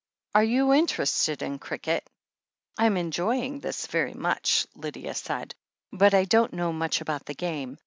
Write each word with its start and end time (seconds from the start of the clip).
Are 0.33 0.43
you 0.43 0.73
interested 0.73 1.43
in 1.43 1.59
cricket?" 1.59 2.09
"I'm 2.79 2.97
enjoying 2.97 3.59
this 3.59 3.85
very 3.85 4.15
much," 4.15 4.65
Lydia 4.73 5.13
said, 5.13 5.53
"but 5.93 6.15
I 6.15 6.25
don't 6.25 6.53
know 6.53 6.73
much 6.73 7.01
about 7.01 7.27
the 7.27 7.35
game. 7.35 7.77